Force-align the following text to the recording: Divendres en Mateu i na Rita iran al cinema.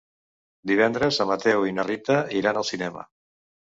Divendres 0.71 1.21
en 1.27 1.31
Mateu 1.33 1.69
i 1.69 1.77
na 1.79 1.87
Rita 1.93 2.19
iran 2.43 2.61
al 2.65 2.71
cinema. 2.75 3.11